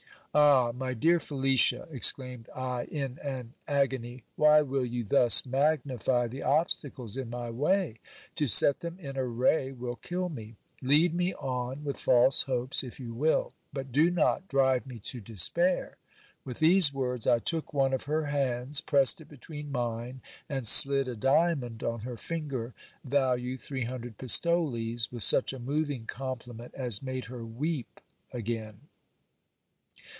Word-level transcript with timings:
Ah! 0.33 0.71
my 0.73 0.93
dear 0.93 1.19
Felicia, 1.19 1.89
exclaimed 1.91 2.47
I 2.55 2.85
in 2.85 3.19
an 3.19 3.53
agony, 3.67 4.23
why 4.37 4.61
will 4.61 4.85
you 4.85 5.03
thus 5.03 5.45
magnify 5.45 6.27
the 6.29 6.41
obstacles 6.41 7.17
in 7.17 7.29
my 7.29 7.49
way? 7.49 7.99
To 8.37 8.47
set 8.47 8.79
them 8.79 8.97
in 8.97 9.17
array 9.17 9.73
will 9.73 9.97
kill 9.97 10.29
me. 10.29 10.55
Lead 10.81 11.13
me 11.13 11.33
on 11.35 11.83
with 11.83 11.99
false 11.99 12.43
hopes, 12.43 12.81
if 12.81 12.97
you 12.97 13.13
will; 13.13 13.51
but 13.73 13.91
do 13.91 14.09
not 14.09 14.47
drive 14.47 14.87
me 14.87 14.99
to 14.99 15.19
despair. 15.19 15.97
With 16.45 16.59
these 16.59 16.93
words 16.93 17.27
I 17.27 17.39
took 17.39 17.73
one 17.73 17.91
of 17.93 18.03
her 18.03 18.27
hands, 18.27 18.79
pressed 18.79 19.19
it 19.19 19.27
between 19.27 19.69
mine, 19.69 20.21
and 20.47 20.65
slid 20.65 21.09
a 21.09 21.15
diamond 21.17 21.83
on 21.83 21.99
her 21.99 22.15
finger 22.15 22.73
value 23.03 23.57
three 23.57 23.83
hundred 23.83 24.17
pistoles, 24.17 25.11
with 25.11 25.23
such 25.23 25.51
a 25.51 25.59
moving 25.59 26.05
compliment 26.05 26.73
as 26.73 27.03
made 27.03 27.25
her 27.25 27.43
weep 27.45 27.99
again. 28.31 28.79